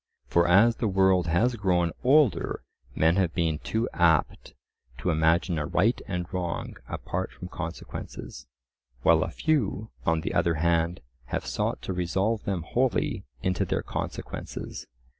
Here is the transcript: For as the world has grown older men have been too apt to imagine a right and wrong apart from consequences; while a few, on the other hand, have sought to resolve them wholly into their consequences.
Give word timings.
For 0.25 0.47
as 0.47 0.77
the 0.77 0.87
world 0.87 1.27
has 1.27 1.55
grown 1.55 1.91
older 2.03 2.63
men 2.95 3.17
have 3.17 3.35
been 3.35 3.59
too 3.59 3.87
apt 3.93 4.55
to 4.97 5.11
imagine 5.11 5.59
a 5.59 5.67
right 5.67 6.01
and 6.07 6.25
wrong 6.33 6.75
apart 6.87 7.31
from 7.31 7.49
consequences; 7.49 8.47
while 9.03 9.21
a 9.21 9.29
few, 9.29 9.91
on 10.03 10.21
the 10.21 10.33
other 10.33 10.55
hand, 10.55 11.01
have 11.25 11.45
sought 11.45 11.83
to 11.83 11.93
resolve 11.93 12.45
them 12.45 12.63
wholly 12.63 13.25
into 13.43 13.63
their 13.63 13.83
consequences. 13.83 14.87